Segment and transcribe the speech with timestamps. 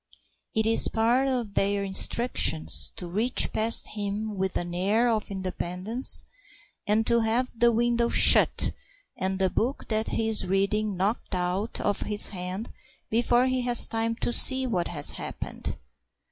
[0.55, 6.23] It is part of their instructions to reach past him with an air of independence
[6.87, 8.71] and to have the window shut
[9.15, 12.71] and the book that he is reading knocked out of his hand
[13.11, 15.77] before he has time to see what has happened.